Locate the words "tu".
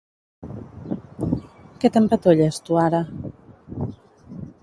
2.69-2.81